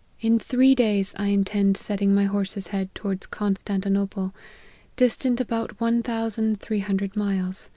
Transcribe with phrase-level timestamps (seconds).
[0.20, 4.32] "In three days I intend setting my horse's head towards Constantinople,
[4.94, 7.70] distant about one thousand three hundred miles.